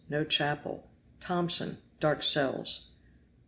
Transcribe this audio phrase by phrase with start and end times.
[0.09, 0.87] No chapel.
[1.19, 1.77] Tomson.
[1.99, 2.87] Dark cells.